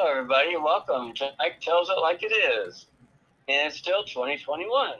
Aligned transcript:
Hello, 0.00 0.12
everybody. 0.12 0.56
Welcome. 0.56 1.12
Mike 1.40 1.60
tells 1.60 1.90
it 1.90 1.98
like 2.00 2.22
it 2.22 2.32
is. 2.32 2.86
And 3.48 3.66
it's 3.66 3.76
still 3.78 4.04
2021. 4.04 4.90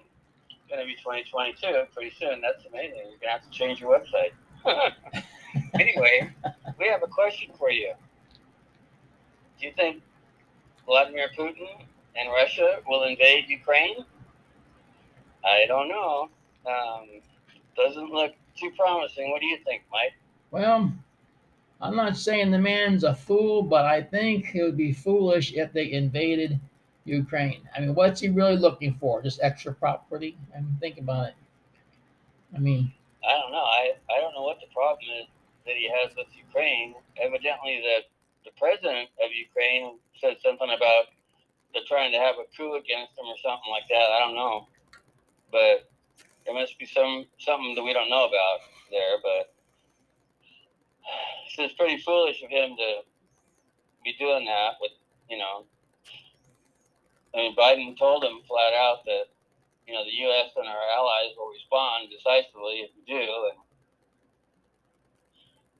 It's 0.50 0.58
going 0.68 0.80
to 0.80 0.86
be 0.86 0.96
2022 0.96 1.84
pretty 1.94 2.12
soon. 2.18 2.40
That's 2.40 2.66
amazing. 2.66 2.96
You're 2.96 3.04
going 3.04 3.20
to 3.22 3.28
have 3.28 3.44
to 3.44 3.50
change 3.50 3.80
your 3.80 3.96
website. 3.96 4.32
anyway, 5.78 6.28
we 6.80 6.88
have 6.88 7.04
a 7.04 7.06
question 7.06 7.52
for 7.56 7.70
you. 7.70 7.92
Do 9.60 9.66
you 9.68 9.72
think 9.76 10.02
Vladimir 10.84 11.28
Putin 11.38 11.68
and 12.16 12.32
Russia 12.32 12.80
will 12.88 13.04
invade 13.04 13.48
Ukraine? 13.48 14.04
I 15.44 15.66
don't 15.68 15.88
know. 15.88 16.28
Um, 16.66 17.06
doesn't 17.76 18.10
look 18.10 18.32
too 18.56 18.72
promising. 18.76 19.30
What 19.30 19.42
do 19.42 19.46
you 19.46 19.58
think, 19.64 19.84
Mike? 19.92 20.14
Well, 20.50 20.90
I'm 21.80 21.94
not 21.94 22.16
saying 22.16 22.50
the 22.50 22.58
man's 22.58 23.04
a 23.04 23.14
fool, 23.14 23.62
but 23.62 23.84
I 23.84 24.02
think 24.02 24.54
it 24.54 24.62
would 24.62 24.76
be 24.76 24.92
foolish 24.92 25.52
if 25.52 25.72
they 25.72 25.92
invaded 25.92 26.58
Ukraine. 27.04 27.62
I 27.76 27.80
mean, 27.80 27.94
what's 27.94 28.20
he 28.20 28.28
really 28.28 28.56
looking 28.56 28.94
for? 28.94 29.22
Just 29.22 29.40
extra 29.42 29.72
property? 29.72 30.36
I 30.54 30.60
mean, 30.60 30.76
think 30.80 30.98
about 30.98 31.28
it. 31.28 31.34
I 32.54 32.58
mean, 32.58 32.92
I 33.24 33.32
don't 33.40 33.52
know. 33.52 33.64
I, 33.64 33.92
I 34.10 34.20
don't 34.20 34.34
know 34.34 34.42
what 34.42 34.58
the 34.60 34.72
problem 34.72 35.06
is 35.20 35.26
that 35.66 35.76
he 35.76 35.88
has 36.02 36.16
with 36.16 36.26
Ukraine. 36.36 36.94
Evidently, 37.20 37.80
the 37.82 38.04
the 38.44 38.50
president 38.56 39.10
of 39.22 39.30
Ukraine 39.34 39.98
said 40.20 40.36
something 40.42 40.70
about 40.70 41.12
they're 41.74 41.84
trying 41.86 42.12
to 42.12 42.18
have 42.18 42.36
a 42.40 42.46
coup 42.56 42.76
against 42.76 43.12
him 43.18 43.26
or 43.26 43.36
something 43.42 43.70
like 43.70 43.86
that. 43.90 44.08
I 44.08 44.18
don't 44.20 44.34
know, 44.34 44.66
but 45.52 45.90
there 46.46 46.54
must 46.54 46.78
be 46.78 46.86
some 46.86 47.26
something 47.38 47.74
that 47.74 47.84
we 47.84 47.92
don't 47.92 48.08
know 48.08 48.26
about 48.26 48.58
there. 48.90 49.20
But 49.22 49.52
it's 51.56 51.74
pretty 51.74 51.98
foolish 52.02 52.42
of 52.42 52.50
him 52.50 52.76
to 52.76 52.90
be 54.04 54.14
doing 54.18 54.44
that. 54.44 54.76
With 54.80 54.92
you 55.30 55.38
know, 55.38 55.64
I 57.34 57.38
mean, 57.38 57.56
Biden 57.56 57.98
told 57.98 58.24
him 58.24 58.40
flat 58.48 58.74
out 58.74 59.04
that 59.06 59.24
you 59.86 59.94
know 59.94 60.04
the 60.04 60.16
U.S. 60.28 60.52
and 60.56 60.66
our 60.66 60.84
allies 60.96 61.32
will 61.36 61.50
respond 61.50 62.10
decisively 62.10 62.84
if 62.84 62.90
we 62.96 63.04
do, 63.06 63.22
and 63.52 63.58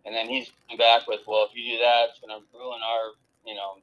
and 0.08 0.16
then 0.16 0.26
he's 0.26 0.50
back 0.78 1.06
with, 1.06 1.20
well, 1.26 1.46
if 1.50 1.54
you 1.54 1.76
do 1.76 1.78
that, 1.84 2.08
it's 2.08 2.18
going 2.18 2.32
to 2.32 2.40
ruin 2.56 2.80
our, 2.80 3.12
you 3.44 3.54
know, 3.54 3.76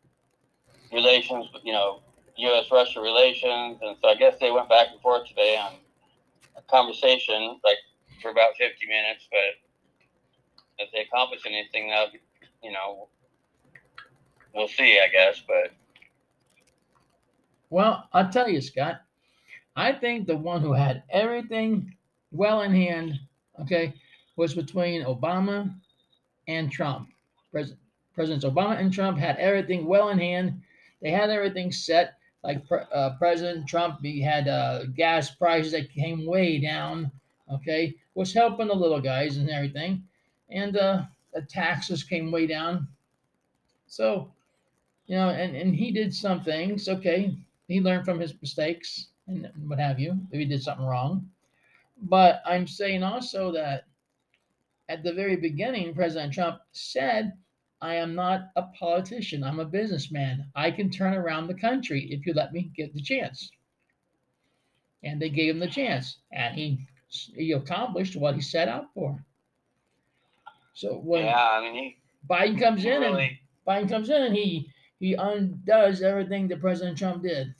relations, 0.91 1.45
you 1.63 1.71
know, 1.71 2.01
U.S. 2.37 2.65
Russia 2.71 2.99
relations. 2.99 3.77
And 3.81 3.95
so 4.01 4.09
I 4.09 4.15
guess 4.15 4.33
they 4.39 4.49
went 4.49 4.67
back 4.67 4.87
and 4.91 4.99
forth 5.01 5.27
today 5.27 5.55
on 5.57 5.73
a 6.57 6.63
conversation, 6.63 7.59
like 7.63 7.77
for 8.23 8.31
about 8.31 8.57
50 8.57 8.87
minutes. 8.87 9.27
But 9.29 9.64
if 10.77 10.91
they 10.91 10.99
accomplish 11.01 11.41
anything, 11.45 11.89
that 11.89 12.09
you 12.63 12.71
know, 12.71 13.07
we'll 14.53 14.67
see, 14.67 14.99
I 14.99 15.07
guess. 15.09 15.41
But 15.47 15.71
well, 17.69 18.07
I'll 18.13 18.29
tell 18.29 18.49
you, 18.49 18.61
Scott. 18.61 19.01
I 19.75 19.91
think 19.91 20.27
the 20.27 20.37
one 20.37 20.61
who 20.61 20.73
had 20.73 21.03
everything 21.09 21.93
well 22.31 22.61
in 22.61 22.73
hand, 22.73 23.19
okay, 23.61 23.93
was 24.37 24.53
between 24.53 25.03
Obama 25.03 25.73
and 26.47 26.71
Trump. 26.71 27.09
President 27.51 27.79
Presidents 28.13 28.45
Obama 28.45 28.79
and 28.79 28.93
Trump 28.93 29.17
had 29.17 29.37
everything 29.37 29.85
well 29.85 30.09
in 30.09 30.17
hand. 30.19 30.61
They 31.01 31.11
had 31.11 31.29
everything 31.29 31.71
set. 31.71 32.17
Like 32.43 32.63
uh, 32.71 33.11
President 33.17 33.67
Trump, 33.67 33.99
he 34.01 34.21
had 34.21 34.47
uh, 34.47 34.85
gas 34.95 35.31
prices 35.31 35.71
that 35.73 35.91
came 35.91 36.25
way 36.25 36.59
down. 36.59 37.11
Okay, 37.51 37.93
was 38.15 38.33
helping 38.33 38.67
the 38.67 38.73
little 38.73 39.01
guys 39.01 39.37
and 39.37 39.49
everything, 39.49 40.03
and 40.49 40.77
uh, 40.77 41.03
the 41.33 41.41
taxes 41.41 42.03
came 42.03 42.31
way 42.31 42.47
down. 42.47 42.87
So, 43.87 44.31
you 45.07 45.15
know, 45.15 45.29
and 45.29 45.55
and 45.55 45.75
he 45.75 45.91
did 45.91 46.13
some 46.13 46.41
things. 46.43 46.87
Okay, 46.87 47.35
he 47.67 47.81
learned 47.81 48.05
from 48.05 48.19
his 48.19 48.33
mistakes 48.41 49.07
and 49.27 49.49
what 49.67 49.79
have 49.79 49.99
you. 49.99 50.17
If 50.31 50.39
he 50.39 50.45
did 50.45 50.63
something 50.63 50.85
wrong, 50.85 51.29
but 52.03 52.41
I'm 52.45 52.67
saying 52.67 53.03
also 53.03 53.51
that 53.53 53.85
at 54.89 55.03
the 55.03 55.13
very 55.13 55.35
beginning, 55.35 55.93
President 55.93 56.33
Trump 56.33 56.59
said, 56.71 57.33
I 57.81 57.95
am 57.95 58.15
not 58.15 58.51
a 58.55 58.63
politician. 58.63 59.43
I'm 59.43 59.59
a 59.59 59.65
businessman. 59.65 60.45
I 60.55 60.71
can 60.71 60.89
turn 60.89 61.13
around 61.13 61.47
the 61.47 61.53
country 61.53 62.07
if 62.11 62.25
you 62.25 62.33
let 62.33 62.53
me 62.53 62.71
get 62.75 62.93
the 62.93 63.01
chance. 63.01 63.51
And 65.03 65.21
they 65.21 65.29
gave 65.29 65.53
him 65.53 65.59
the 65.59 65.67
chance, 65.67 66.17
and 66.31 66.55
he 66.55 66.79
he 67.07 67.51
accomplished 67.51 68.15
what 68.15 68.35
he 68.35 68.41
set 68.41 68.67
out 68.67 68.91
for. 68.93 69.23
So 70.75 70.95
when 71.03 71.25
yeah, 71.25 71.35
I 71.35 71.61
mean, 71.61 71.73
he, 71.73 71.97
Biden 72.29 72.59
comes 72.59 72.83
he 72.83 72.89
in 72.89 73.01
really, 73.01 73.39
and 73.67 73.87
Biden 73.87 73.89
comes 73.89 74.09
in 74.09 74.21
and 74.21 74.35
he 74.35 74.69
he 74.99 75.13
undoes 75.13 76.01
everything 76.01 76.47
that 76.49 76.61
President 76.61 76.97
Trump 76.97 77.23
did. 77.23 77.55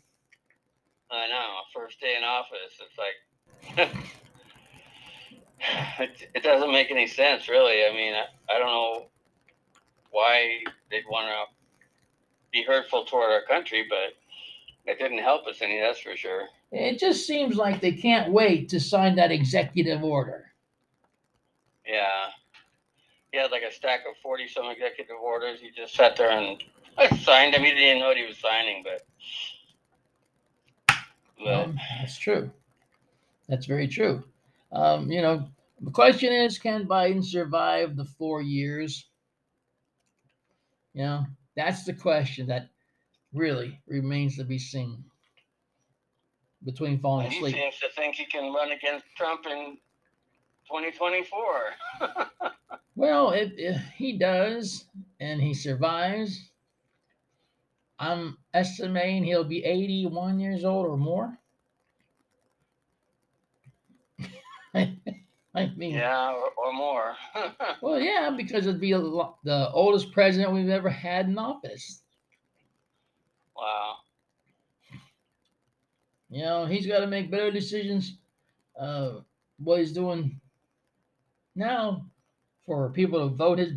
I 1.10 1.28
know. 1.28 1.48
First 1.74 2.00
day 2.02 2.16
in 2.18 2.24
office, 2.24 2.80
it's 2.80 2.98
like 2.98 3.90
it, 6.00 6.30
it 6.36 6.44
doesn't 6.44 6.72
make 6.72 6.92
any 6.92 7.08
sense, 7.08 7.48
really. 7.48 7.86
I 7.86 7.94
mean, 7.94 8.14
I, 8.14 8.26
I 8.54 8.60
don't 8.60 8.68
know 8.68 9.08
why 10.12 10.60
they'd 10.92 11.04
want 11.10 11.28
to 11.28 11.56
be 12.52 12.64
hurtful 12.64 13.06
toward 13.06 13.32
our 13.32 13.44
country, 13.44 13.86
but 13.90 14.14
it 14.92 15.00
didn't 15.00 15.20
help 15.20 15.48
us 15.48 15.58
any, 15.62 15.80
that's 15.80 16.00
for 16.00 16.16
sure. 16.16 16.48
It 16.72 17.00
just 17.00 17.26
seems 17.26 17.56
like 17.56 17.82
they 17.82 17.92
can't 17.92 18.32
wait 18.32 18.70
to 18.70 18.80
sign 18.80 19.16
that 19.16 19.32
executive 19.32 20.04
order. 20.04 20.52
Yeah. 21.88 22.30
He 23.36 23.42
had 23.42 23.52
like 23.52 23.64
a 23.70 23.74
stack 23.74 24.06
of 24.10 24.16
40 24.24 24.48
some 24.48 24.68
executive 24.68 25.18
orders. 25.22 25.60
He 25.60 25.70
just 25.70 25.94
sat 25.94 26.16
there 26.16 26.32
and 26.32 26.64
signed 27.20 27.54
them. 27.54 27.64
He 27.64 27.72
didn't 27.72 27.84
even 27.84 28.00
know 28.00 28.08
what 28.08 28.16
he 28.16 28.26
was 28.26 28.38
signing, 28.38 28.82
but. 28.82 29.06
Well, 31.44 31.74
that's 32.00 32.18
true. 32.18 32.50
That's 33.50 33.66
very 33.66 33.90
true. 33.90 34.24
Um, 34.72 35.12
you 35.12 35.22
know, 35.22 35.50
the 35.82 35.92
question 35.92 36.32
is, 36.32 36.58
can 36.58 36.88
Biden 36.88 37.22
survive 37.22 37.98
the 37.98 38.06
four 38.06 38.42
years? 38.42 39.06
You 40.94 41.04
know, 41.04 41.26
that's 41.58 41.84
the 41.84 41.92
question 41.92 42.48
that 42.48 42.70
really 43.34 43.82
remains 43.86 44.38
to 44.38 44.46
be 44.46 44.60
seen 44.60 45.04
between 46.64 47.00
falling 47.00 47.30
he 47.30 47.36
asleep. 47.36 47.56
He 47.56 47.62
seems 47.64 47.80
to 47.80 47.90
think 47.98 48.16
he 48.16 48.28
can 48.28 48.54
run 48.54 48.72
against 48.72 49.04
Trump 49.18 49.46
in 49.46 49.78
2024. 50.72 52.52
well, 52.96 53.32
if, 53.32 53.52
if 53.58 53.82
he 53.96 54.18
does 54.18 54.86
and 55.20 55.42
he 55.42 55.54
survives, 55.54 56.50
I'm 58.00 58.38
estimating 58.54 59.24
he'll 59.24 59.44
be 59.44 59.64
81 59.64 60.40
years 60.40 60.64
old 60.64 60.88
or 60.88 60.98
more. 60.98 61.38
I 64.76 65.72
mean, 65.78 65.96
yeah, 65.96 66.34
or, 66.34 66.50
or 66.58 66.74
more. 66.74 67.16
well, 67.82 68.00
yeah, 68.00 68.34
because 68.36 68.68
it'd 68.68 68.82
be 68.82 68.92
a, 68.92 69.00
the 69.00 69.70
oldest 69.72 70.12
president 70.12 70.52
we've 70.52 70.70
ever 70.70 70.90
had 70.90 71.28
in 71.28 71.38
office. 71.38 72.02
Wow. 73.56 73.96
You 76.30 76.44
know, 76.44 76.66
he's 76.66 76.88
got 76.88 77.00
to 77.00 77.08
make 77.08 77.32
better 77.32 77.52
decisions. 77.52 78.18
Uh, 78.78 79.20
what 79.58 79.80
he's 79.80 79.94
doing 79.94 80.42
now 81.56 82.06
for 82.66 82.90
people 82.90 83.30
to 83.30 83.36
vote 83.36 83.60
his 83.60 83.74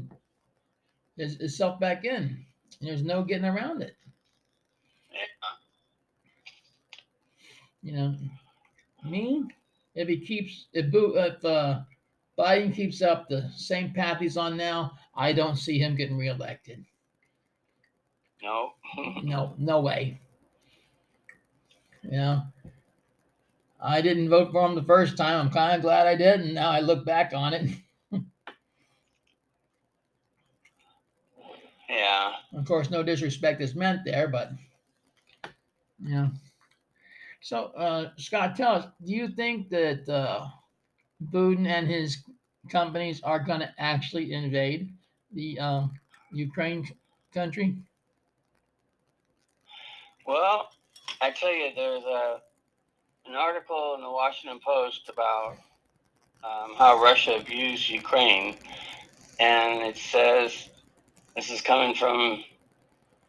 his, 1.17 1.37
his 1.37 1.57
self 1.57 1.81
back 1.81 2.05
in. 2.05 2.45
There's 2.81 3.03
no 3.03 3.23
getting 3.23 3.45
around 3.45 3.83
it. 3.83 3.97
You 7.83 7.93
know, 7.93 8.15
me 9.05 9.45
if 9.95 10.09
he 10.09 10.19
keeps 10.21 10.67
if 10.73 10.87
if 10.93 11.45
uh, 11.45 11.81
Biden 12.39 12.75
keeps 12.75 13.03
up 13.03 13.29
the 13.29 13.51
same 13.57 13.93
path 13.93 14.21
he's 14.21 14.37
on 14.37 14.57
now, 14.57 14.93
I 15.15 15.33
don't 15.33 15.57
see 15.57 15.79
him 15.79 15.97
getting 15.97 16.17
reelected. 16.17 16.85
No. 18.43 18.73
no, 19.23 19.55
no 19.59 19.81
way. 19.81 20.21
You 22.03 22.11
know, 22.13 22.43
I 23.81 24.01
didn't 24.01 24.31
vote 24.31 24.53
for 24.53 24.67
him 24.67 24.75
the 24.75 24.83
first 24.85 25.17
time. 25.17 25.41
I'm 25.41 25.51
kind 25.51 25.75
of 25.75 25.83
glad 25.83 26.07
I 26.07 26.15
did, 26.15 26.41
and 26.41 26.55
now 26.55 26.71
I 26.71 26.81
look 26.81 27.05
back 27.05 27.33
on 27.35 27.55
it. 27.55 27.71
yeah. 31.89 32.33
Of 32.55 32.67
course, 32.67 32.91
no 32.91 33.03
disrespect 33.03 33.61
is 33.61 33.75
meant 33.75 34.05
there, 34.05 34.29
but 34.29 34.53
yeah. 36.05 36.29
So, 37.41 37.67
uh, 37.77 38.11
Scott, 38.17 38.57
tell 38.57 38.73
us, 38.73 38.87
do 39.05 39.13
you 39.13 39.29
think 39.29 39.71
that 39.71 40.09
uh, 40.09 40.49
Putin 41.33 41.67
and 41.67 41.87
his 41.87 42.19
companies 42.71 43.23
are 43.23 43.39
going 43.39 43.61
to 43.61 43.73
actually 43.79 44.33
invade 44.33 44.93
the 45.33 45.59
um, 45.59 45.93
Ukraine 46.33 46.87
country? 47.33 47.77
Well, 50.27 50.69
I 51.21 51.31
tell 51.31 51.55
you, 51.55 51.71
there's 51.75 52.05
a 52.05 52.41
an 53.27 53.35
article 53.35 53.95
in 53.95 54.01
the 54.01 54.11
Washington 54.11 54.59
Post 54.65 55.11
about 55.11 55.59
um, 56.43 56.75
how 56.77 57.01
Russia 57.03 57.37
abused 57.37 57.89
Ukraine, 57.89 58.57
and 59.39 59.83
it 59.83 59.99
says 59.99 60.71
this 61.39 61.53
is 61.53 61.61
coming 61.61 61.95
from 61.95 62.43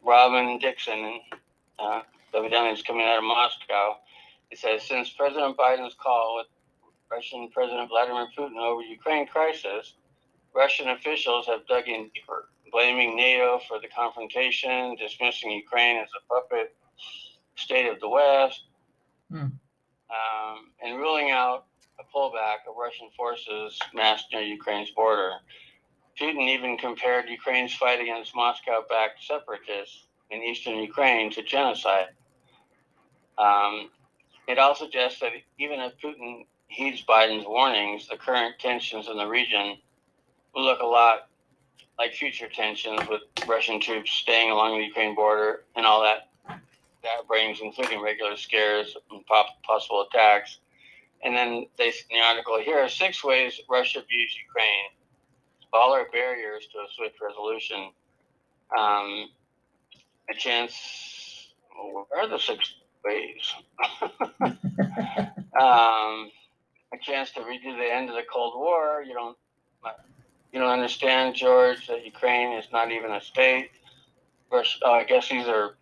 Robyn 0.03 0.57
Dixon, 0.57 0.97
and 0.97 1.19
uh, 1.77 2.01
evidently 2.33 2.71
it's 2.71 2.81
coming 2.81 3.06
out 3.06 3.19
of 3.19 3.23
Moscow. 3.23 3.97
It 4.50 4.57
says 4.57 4.81
since 4.81 5.11
President 5.11 5.56
Biden's 5.56 5.94
call 5.94 6.38
with 6.38 6.47
Russian 7.11 7.50
President 7.51 7.88
Vladimir 7.88 8.27
Putin 8.35 8.57
over 8.57 8.81
Ukraine 8.81 9.27
crisis, 9.27 9.94
Russian 10.56 10.89
officials 10.89 11.45
have 11.45 11.67
dug 11.67 11.88
in 11.88 12.09
deeper, 12.15 12.50
blaming 12.71 13.15
NATO 13.15 13.59
for 13.67 13.79
the 13.79 13.88
confrontation, 13.88 14.95
dismissing 14.95 15.51
Ukraine 15.51 15.97
as 15.97 16.09
a 16.17 16.33
puppet 16.33 16.75
state 17.57 17.85
of 17.85 18.00
the 18.00 18.09
West, 18.09 18.63
Hmm. 19.29 19.50
um, 20.09 20.71
and 20.81 20.97
ruling 20.97 21.29
out 21.29 21.65
a 22.00 22.03
pullback 22.03 22.65
of 22.67 22.75
Russian 22.75 23.11
forces 23.15 23.77
massed 23.94 24.33
near 24.33 24.41
Ukraine's 24.41 24.89
border. 24.89 25.33
Putin 26.19 26.50
even 26.50 26.77
compared 26.77 27.30
Ukraine's 27.30 27.74
fight 27.74 28.01
against 28.01 28.36
Moscow 28.36 28.83
backed 28.89 29.24
separatists 29.24 30.07
in 30.30 30.44
eastern 30.44 30.77
Ukraine 30.77 31.31
to 31.31 31.42
genocide. 31.42 32.10
Um, 33.38 33.89
it 34.48 34.57
all 34.57 34.75
suggests 34.75 35.19
that 35.21 35.31
even 35.57 35.80
if 35.80 35.94
Putin 36.04 36.45
heeds 36.68 37.04
Biden's 37.04 37.48
warnings, 37.48 38.07
the 38.07 38.18
current 38.18 38.60
tensions 38.60 39.07
in 39.07 39.18
the 39.18 39.25
region 39.25 39.77
will 40.54 40.66
look 40.66 40.81
a 40.81 40.86
lot 40.86 41.30
like 41.98 42.13
future 42.13 42.50
tensions 42.50 43.01
with 43.10 43.21
Russian 43.48 43.80
troops 43.80 44.12
staying 44.12 44.51
along 44.51 44.77
the 44.77 44.86
Ukraine 44.86 45.16
border 45.16 45.63
and 45.75 45.86
all 45.86 46.01
that 46.01 46.30
that 47.04 47.27
brings, 47.27 47.62
including 47.62 48.01
regular 48.01 48.36
scares 48.36 48.95
and 49.10 49.25
possible 49.63 50.06
attacks. 50.10 50.60
And 51.24 51.36
then 51.36 51.66
they 51.77 51.88
in 51.88 52.19
the 52.19 52.25
article 52.25 52.60
here 52.60 52.80
are 52.80 52.89
six 52.89 53.24
ways 53.24 53.60
Russia 53.69 54.04
views 54.07 54.36
Ukraine. 54.48 54.98
All 55.74 55.94
are 55.94 56.07
barriers 56.12 56.68
to 56.71 56.80
a 56.80 56.88
swift 56.95 57.16
resolution. 57.21 57.92
Um, 58.77 59.30
a 60.30 60.33
chance. 60.38 61.54
Well, 61.75 62.07
where 62.10 62.24
are 62.24 62.27
the 62.27 62.39
six 62.39 62.74
ways? 63.06 63.54
um, 65.62 66.31
a 66.92 66.98
chance 67.01 67.31
to 67.31 67.42
redo 67.42 67.77
the 67.77 67.94
end 67.94 68.10
of 68.10 68.16
the 68.16 68.24
Cold 68.31 68.54
War. 68.57 69.04
You 69.06 69.13
don't. 69.13 69.38
You 70.51 70.60
don't 70.60 70.71
understand, 70.71 71.36
George, 71.36 71.86
that 71.88 72.04
Ukraine 72.04 72.57
is 72.57 72.66
not 72.71 72.92
even 72.92 73.12
a 73.12 73.21
state. 73.21 73.69
Russia, 74.51 74.80
oh, 74.83 74.94
I 74.94 75.04
guess 75.04 75.30
these 75.30 75.48
are 75.48 75.75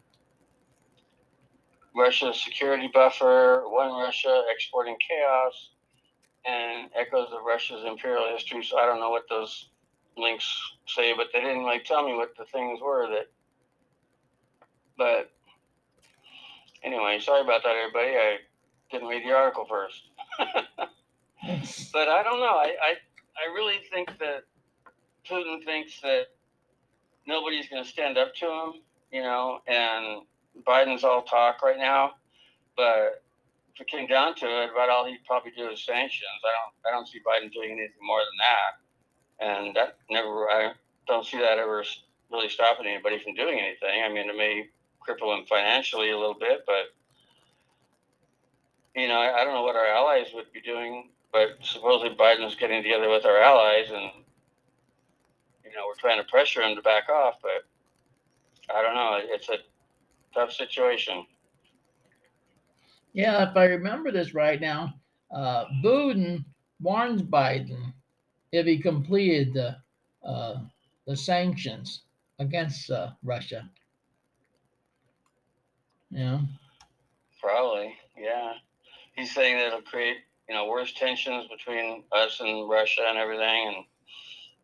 Russia's 1.96 2.42
security 2.42 2.90
buffer, 2.94 3.64
one 3.68 3.92
Russia 3.92 4.44
exporting 4.54 4.98
chaos, 5.08 5.70
and 6.46 6.90
echoes 6.96 7.30
of 7.32 7.44
Russia's 7.46 7.84
imperial 7.86 8.30
history. 8.32 8.64
So 8.64 8.78
I 8.78 8.86
don't 8.86 9.00
know 9.00 9.10
what 9.10 9.24
those 9.30 9.70
links 10.18 10.46
say, 10.88 11.14
but 11.16 11.28
they 11.34 11.42
didn't 11.42 11.64
really 11.64 11.80
tell 11.80 12.06
me 12.06 12.14
what 12.14 12.36
the 12.38 12.46
things 12.46 12.80
were 12.82 13.08
that. 13.10 13.28
But 14.98 15.32
anyway, 16.84 17.20
sorry 17.20 17.42
about 17.42 17.64
that, 17.64 17.76
everybody. 17.76 18.18
I 18.18 18.38
didn't 18.92 19.08
read 19.08 19.24
the 19.24 19.34
article 19.34 19.66
first. 19.70 20.02
but 21.94 22.08
I 22.08 22.24
don't 22.24 22.40
know. 22.40 22.56
I, 22.58 22.74
I, 22.82 22.94
I 23.38 23.54
really 23.54 23.80
think 23.92 24.18
that 24.20 24.44
Putin 25.30 25.64
thinks 25.64 26.02
that 26.02 26.28
nobody's 27.28 27.68
going 27.70 27.84
to 27.84 27.90
stand 27.90 28.18
up 28.18 28.34
to 28.36 28.46
him, 28.46 28.74
you 29.12 29.22
know, 29.22 29.60
and 29.68 30.24
Biden's 30.66 31.04
all 31.04 31.22
talk 31.22 31.62
right 31.62 31.78
now, 31.78 32.14
but 32.76 33.24
if 33.76 33.82
it 33.82 33.88
came 33.88 34.08
down 34.08 34.34
to 34.36 34.46
it, 34.46 34.72
about 34.72 34.90
all 34.90 35.06
he'd 35.06 35.24
probably 35.28 35.52
do 35.52 35.70
is 35.70 35.84
sanctions. 35.84 36.42
I 36.44 36.52
don't, 36.58 36.74
I 36.88 36.96
don't 36.96 37.08
see 37.08 37.20
Biden 37.20 37.54
doing 37.54 37.72
anything 37.72 38.02
more 38.02 38.20
than 38.20 38.38
that, 38.40 38.87
and 39.40 39.76
that 39.76 39.98
never, 40.10 40.50
I 40.50 40.72
don't 41.08 41.26
see 41.26 41.38
that 41.38 41.58
ever 41.58 41.84
really 42.32 42.50
stopping 42.50 42.88
anybody 42.88 43.20
from 43.20 43.36
doing 43.36 43.60
anything. 43.60 44.04
I 44.04 44.10
mean, 44.10 44.30
it 44.30 44.38
may 44.38 44.68
cripple 45.08 45.38
him 45.38 45.46
financially 45.46 46.12
a 46.12 46.18
little 46.18 46.38
bit, 46.38 46.64
but 46.66 46.94
you 48.96 49.08
know, 49.08 49.20
I, 49.20 49.42
I 49.42 49.44
don't 49.44 49.54
know 49.54 49.64
what 49.64 49.76
our 49.76 49.86
allies 49.86 50.28
would 50.34 50.52
be 50.52 50.62
doing, 50.62 51.10
but 51.32 51.58
supposedly 51.62 52.16
Biden's 52.16 52.56
getting 52.56 52.82
together 52.82 53.10
with 53.10 53.26
our 53.26 53.38
allies, 53.38 53.88
and 53.90 54.12
you 55.64 55.72
know, 55.76 55.86
we're 55.88 55.96
trying 56.00 56.20
to 56.20 56.30
pressure 56.30 56.62
him 56.62 56.76
to 56.76 56.82
back 56.82 57.10
off, 57.10 57.36
but 57.42 57.66
I 58.76 58.82
don't 58.82 58.96
know. 58.96 59.20
It's 59.22 59.50
a 59.50 59.58
tough 60.34 60.52
situation. 60.52 61.26
Yeah, 63.14 63.50
if 63.50 63.56
I 63.56 63.66
remember 63.66 64.12
this 64.12 64.34
right 64.34 64.60
now, 64.60 64.94
uh, 65.34 65.66
Biden 65.84 66.44
warns 66.82 67.22
Biden 67.22 67.94
if 68.52 68.66
he 68.66 68.78
completed 68.80 69.54
the 69.54 69.78
uh, 70.28 70.60
the 71.06 71.16
sanctions 71.16 72.02
against 72.40 72.92
uh, 72.92 73.10
Russia. 73.24 73.70
Yeah. 76.10 76.40
Probably, 77.42 77.94
yeah. 78.18 78.54
He's 79.16 79.34
saying 79.34 79.58
that 79.58 79.68
it'll 79.68 79.82
create, 79.82 80.18
you 80.48 80.56
know, 80.56 80.68
worse 80.68 80.94
tensions 80.94 81.48
between 81.48 82.04
us 82.12 82.40
and 82.40 82.70
Russia 82.70 83.06
and 83.08 83.18
everything. 83.18 83.68
And 83.68 83.86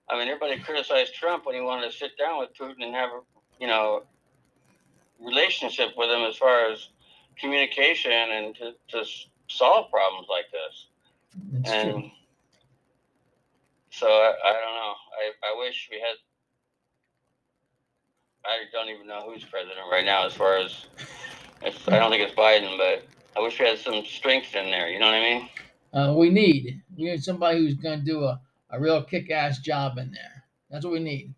I 0.09 0.17
mean, 0.17 0.27
everybody 0.27 0.59
criticized 0.61 1.15
Trump 1.15 1.45
when 1.45 1.55
he 1.55 1.61
wanted 1.61 1.91
to 1.91 1.97
sit 1.97 2.17
down 2.17 2.39
with 2.39 2.49
Putin 2.59 2.83
and 2.83 2.93
have, 2.93 3.09
a, 3.09 3.21
you 3.59 3.67
know, 3.67 4.03
relationship 5.19 5.91
with 5.97 6.09
him 6.09 6.23
as 6.23 6.35
far 6.35 6.71
as 6.71 6.89
communication 7.39 8.11
and 8.11 8.55
to, 8.55 8.73
to 8.89 9.05
solve 9.47 9.89
problems 9.89 10.27
like 10.29 10.45
this. 10.51 10.87
That's 11.51 11.71
and 11.71 11.91
true. 11.91 12.11
So 13.93 14.07
I, 14.07 14.33
I 14.45 14.53
don't 14.53 14.75
know. 14.75 14.93
I, 15.21 15.53
I 15.53 15.59
wish 15.59 15.87
we 15.91 15.97
had. 15.97 16.15
I 18.45 18.63
don't 18.73 18.89
even 18.89 19.07
know 19.07 19.29
who's 19.29 19.45
president 19.45 19.79
right 19.89 20.03
now. 20.03 20.25
As 20.25 20.33
far 20.33 20.57
as, 20.57 20.87
it's, 21.61 21.87
I 21.87 21.97
don't 21.97 22.11
think 22.11 22.23
it's 22.23 22.35
Biden, 22.35 22.77
but 22.77 23.07
I 23.37 23.41
wish 23.41 23.57
we 23.57 23.65
had 23.65 23.79
some 23.79 24.03
strength 24.03 24.53
in 24.55 24.69
there. 24.69 24.89
You 24.89 24.99
know 24.99 25.05
what 25.05 25.15
I 25.15 25.21
mean? 25.21 25.49
Uh, 25.93 26.13
we 26.17 26.29
need 26.29 26.81
we 26.97 27.05
need 27.05 27.23
somebody 27.23 27.59
who's 27.59 27.75
going 27.75 27.99
to 27.99 28.05
do 28.05 28.23
a, 28.23 28.41
a 28.71 28.79
real 28.79 29.03
kick-ass 29.03 29.59
job 29.59 29.97
in 29.97 30.11
there. 30.11 30.43
That's 30.69 30.83
what 30.83 30.93
we 30.93 30.99
need. 30.99 31.33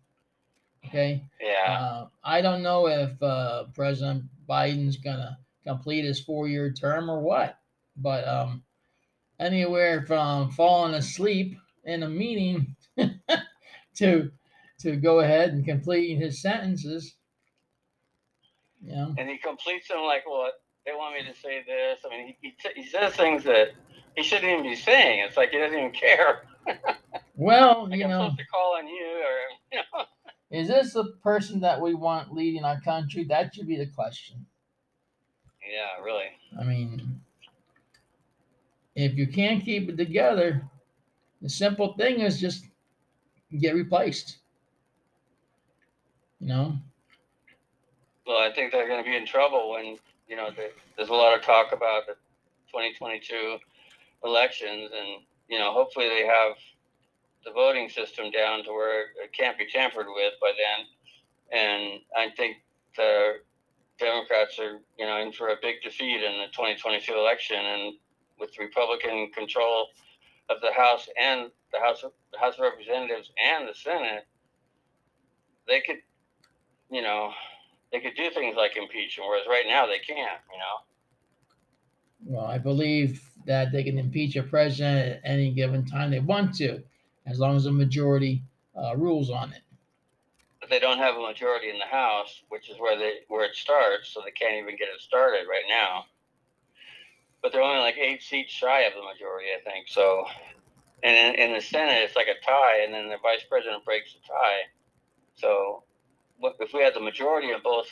Okay. 0.86 1.22
Yeah. 1.40 1.72
Uh, 1.72 2.06
I 2.24 2.40
don't 2.40 2.62
know 2.62 2.88
if 2.88 3.22
uh, 3.22 3.64
President 3.74 4.24
Biden's 4.48 4.96
gonna 4.96 5.38
complete 5.64 6.04
his 6.04 6.20
four-year 6.20 6.72
term 6.72 7.10
or 7.10 7.20
what, 7.20 7.58
but 7.96 8.26
um, 8.26 8.62
anywhere 9.38 10.02
from 10.06 10.50
falling 10.52 10.94
asleep 10.94 11.58
in 11.86 12.02
a 12.02 12.08
meeting 12.08 12.76
to 13.96 14.30
to 14.80 14.96
go 14.96 15.20
ahead 15.20 15.50
and 15.50 15.64
complete 15.64 16.16
his 16.18 16.42
sentences. 16.42 17.16
Know, 18.82 19.14
and 19.16 19.28
he 19.28 19.38
completes 19.38 19.88
them 19.88 20.02
like, 20.02 20.24
well, 20.28 20.50
they 20.84 20.92
want 20.92 21.14
me 21.14 21.32
to 21.32 21.38
say 21.40 21.62
this. 21.66 22.00
I 22.04 22.10
mean, 22.10 22.26
he, 22.40 22.48
he, 22.48 22.50
t- 22.50 22.82
he 22.82 22.86
says 22.86 23.14
things 23.14 23.44
that 23.44 23.68
he 24.16 24.22
shouldn't 24.22 24.50
even 24.52 24.62
be 24.64 24.76
saying. 24.76 25.20
It's 25.26 25.36
like 25.36 25.50
he 25.50 25.58
doesn't 25.58 25.78
even 25.78 25.92
care. 25.92 26.42
well, 27.36 27.88
Like 27.90 28.00
you 28.00 28.04
I'm 28.04 28.10
know, 28.10 28.22
supposed 28.22 28.38
to 28.38 28.46
call 28.46 28.76
on 28.78 28.86
you, 28.88 29.22
or 29.24 29.36
you 29.72 29.78
know. 29.78 30.04
is 30.50 30.68
this 30.68 30.92
the 30.92 31.14
person 31.22 31.60
that 31.60 31.80
we 31.80 31.94
want 31.94 32.32
leading 32.34 32.64
our 32.64 32.80
country? 32.80 33.24
That 33.24 33.54
should 33.54 33.66
be 33.68 33.76
the 33.78 33.86
question. 33.86 34.46
Yeah, 35.62 36.02
really. 36.04 36.26
I 36.58 36.64
mean, 36.64 37.20
if 38.94 39.14
you 39.16 39.26
can't 39.26 39.64
keep 39.64 39.88
it 39.88 39.96
together, 39.96 40.62
the 41.46 41.50
simple 41.50 41.92
thing 41.92 42.22
is 42.22 42.40
just 42.40 42.64
get 43.60 43.76
replaced. 43.76 44.38
You 46.40 46.48
know, 46.48 46.76
Well, 48.26 48.38
I 48.38 48.52
think 48.52 48.72
they're 48.72 48.88
going 48.88 49.02
to 49.02 49.08
be 49.08 49.16
in 49.16 49.24
trouble 49.24 49.70
when 49.70 49.96
you 50.26 50.34
know 50.34 50.50
the, 50.50 50.70
there's 50.96 51.08
a 51.08 51.14
lot 51.14 51.38
of 51.38 51.44
talk 51.44 51.68
about 51.68 52.06
the 52.08 52.14
2022 52.72 53.58
elections, 54.24 54.90
and 54.92 55.22
you 55.48 55.60
know 55.60 55.72
hopefully 55.72 56.08
they 56.08 56.26
have 56.26 56.56
the 57.44 57.52
voting 57.52 57.88
system 57.88 58.32
down 58.32 58.64
to 58.64 58.72
where 58.72 59.02
it 59.22 59.32
can't 59.32 59.56
be 59.56 59.66
tampered 59.72 60.06
with 60.08 60.32
by 60.40 60.50
then. 60.50 61.60
And 61.60 62.00
I 62.16 62.34
think 62.36 62.56
the 62.96 63.34
Democrats 64.00 64.58
are 64.58 64.80
you 64.98 65.06
know 65.06 65.18
in 65.18 65.30
for 65.30 65.50
a 65.50 65.56
big 65.62 65.76
defeat 65.84 66.24
in 66.24 66.38
the 66.38 66.48
2022 66.50 67.14
election, 67.14 67.64
and 67.64 67.94
with 68.36 68.50
Republican 68.58 69.30
control 69.32 69.86
of 70.48 70.60
the 70.60 70.72
House 70.72 71.08
and 71.20 71.50
the 71.72 71.80
House 71.80 72.02
of 72.02 72.12
the 72.32 72.38
House 72.38 72.54
of 72.54 72.60
Representatives 72.60 73.30
and 73.42 73.68
the 73.68 73.74
Senate, 73.74 74.26
they 75.66 75.80
could, 75.80 75.96
you 76.90 77.02
know, 77.02 77.32
they 77.92 78.00
could 78.00 78.14
do 78.14 78.30
things 78.30 78.56
like 78.56 78.76
impeach 78.76 79.18
him, 79.18 79.24
whereas 79.28 79.46
right 79.48 79.64
now 79.66 79.86
they 79.86 79.98
can't. 79.98 80.40
You 80.52 80.58
know. 80.58 82.36
well, 82.38 82.46
I 82.46 82.58
believe 82.58 83.22
that 83.46 83.72
they 83.72 83.84
can 83.84 83.98
impeach 83.98 84.36
a 84.36 84.42
president 84.42 85.16
at 85.16 85.20
any 85.24 85.50
given 85.52 85.84
time 85.84 86.10
they 86.10 86.20
want 86.20 86.54
to, 86.56 86.82
as 87.26 87.38
long 87.38 87.56
as 87.56 87.66
a 87.66 87.72
majority 87.72 88.42
uh, 88.76 88.96
rules 88.96 89.30
on 89.30 89.52
it. 89.52 89.62
But 90.60 90.70
they 90.70 90.80
don't 90.80 90.98
have 90.98 91.16
a 91.16 91.20
majority 91.20 91.70
in 91.70 91.78
the 91.78 91.86
House, 91.86 92.42
which 92.48 92.68
is 92.70 92.78
where 92.78 92.98
they 92.98 93.20
where 93.28 93.44
it 93.44 93.54
starts, 93.54 94.08
so 94.08 94.20
they 94.24 94.32
can't 94.32 94.54
even 94.54 94.76
get 94.76 94.88
it 94.94 95.00
started 95.00 95.46
right 95.48 95.64
now. 95.68 96.04
But 97.46 97.52
they're 97.52 97.62
only 97.62 97.80
like 97.80 97.96
eight 97.96 98.24
seats 98.24 98.50
shy 98.50 98.80
of 98.80 98.94
the 98.94 99.02
majority, 99.02 99.46
I 99.56 99.62
think. 99.62 99.86
So, 99.86 100.24
and 101.04 101.16
in, 101.16 101.40
in 101.40 101.54
the 101.54 101.60
Senate, 101.60 102.02
it's 102.02 102.16
like 102.16 102.26
a 102.26 102.44
tie, 102.44 102.82
and 102.82 102.92
then 102.92 103.08
the 103.08 103.18
vice 103.22 103.44
president 103.48 103.84
breaks 103.84 104.14
the 104.14 104.18
tie. 104.26 104.62
So, 105.36 105.84
if 106.58 106.72
we 106.74 106.82
had 106.82 106.92
the 106.92 107.00
majority 107.00 107.52
of 107.52 107.62
both 107.62 107.86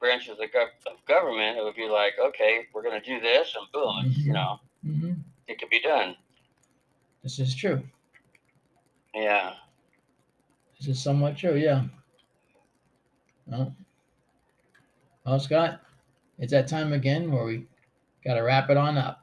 branches 0.00 0.30
of, 0.30 0.50
gov- 0.50 0.84
of 0.92 1.04
government, 1.06 1.56
it 1.56 1.62
would 1.62 1.76
be 1.76 1.88
like, 1.88 2.14
okay, 2.20 2.66
we're 2.74 2.82
going 2.82 3.00
to 3.00 3.08
do 3.08 3.20
this, 3.20 3.54
and 3.56 3.70
boom, 3.72 4.04
it's, 4.04 4.18
you 4.18 4.32
know, 4.32 4.58
hmm 4.84 5.12
it 5.46 5.60
could 5.60 5.70
be 5.70 5.80
done. 5.80 6.16
This 7.22 7.38
is 7.38 7.54
true. 7.54 7.84
Yeah. 9.14 9.52
This 10.80 10.88
is 10.88 11.00
somewhat 11.00 11.36
true. 11.36 11.54
Yeah. 11.54 11.84
Well, 13.46 13.72
well, 15.24 15.38
Scott, 15.38 15.82
it's 16.40 16.50
that 16.50 16.66
time 16.66 16.92
again 16.92 17.30
where 17.30 17.44
we 17.44 17.68
got 18.24 18.34
to 18.34 18.40
wrap 18.40 18.70
it 18.70 18.76
on 18.76 18.96
up. 18.98 19.22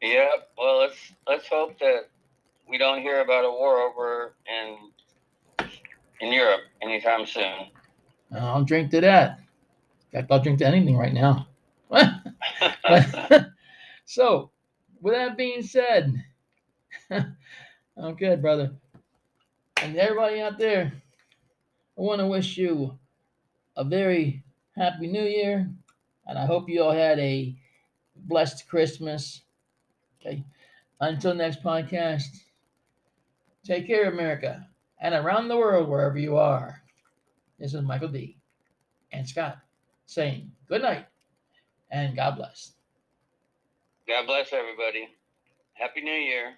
Yeah, 0.00 0.28
Well, 0.56 0.78
let's 0.80 1.12
let's 1.26 1.46
hope 1.48 1.78
that 1.80 2.08
we 2.68 2.78
don't 2.78 3.02
hear 3.02 3.20
about 3.20 3.44
a 3.44 3.50
war 3.50 3.80
over 3.80 4.34
in 4.48 5.68
in 6.20 6.32
Europe 6.32 6.62
anytime 6.82 7.26
soon. 7.26 7.66
I'll 8.32 8.64
drink 8.64 8.90
to 8.92 9.00
that. 9.00 9.40
In 10.12 10.20
fact, 10.20 10.32
I'll 10.32 10.40
drink 10.40 10.58
to 10.58 10.66
anything 10.66 10.96
right 10.96 11.12
now. 11.12 11.48
So, 14.04 14.50
with 15.00 15.14
that 15.14 15.36
being 15.36 15.62
said, 15.62 16.12
I'm 17.10 18.16
good, 18.16 18.42
brother. 18.42 18.72
And 19.80 19.96
everybody 19.96 20.40
out 20.40 20.58
there, 20.58 20.92
I 21.96 22.00
want 22.00 22.20
to 22.20 22.26
wish 22.26 22.56
you 22.56 22.98
a 23.76 23.84
very 23.84 24.42
happy 24.76 25.06
new 25.06 25.22
year. 25.22 25.70
And 26.30 26.38
I 26.38 26.46
hope 26.46 26.68
you 26.68 26.84
all 26.84 26.92
had 26.92 27.18
a 27.18 27.56
blessed 28.14 28.68
Christmas. 28.68 29.42
Okay. 30.20 30.44
Until 31.00 31.34
next 31.34 31.60
podcast, 31.60 32.44
take 33.64 33.88
care, 33.88 34.08
America, 34.08 34.64
and 35.00 35.12
around 35.12 35.48
the 35.48 35.56
world, 35.56 35.88
wherever 35.88 36.18
you 36.18 36.36
are. 36.36 36.80
This 37.58 37.74
is 37.74 37.82
Michael 37.82 38.08
D. 38.10 38.36
and 39.12 39.28
Scott 39.28 39.58
saying 40.06 40.52
good 40.68 40.82
night 40.82 41.06
and 41.90 42.14
God 42.14 42.36
bless. 42.36 42.74
God 44.06 44.26
bless 44.26 44.52
everybody. 44.52 45.08
Happy 45.72 46.00
New 46.00 46.12
Year. 46.12 46.54